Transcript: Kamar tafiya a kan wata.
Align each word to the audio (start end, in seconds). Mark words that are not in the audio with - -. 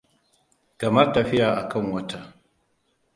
Kamar 0.79 1.13
tafiya 1.13 1.49
a 1.55 1.63
kan 1.71 1.85
wata. 1.91 2.19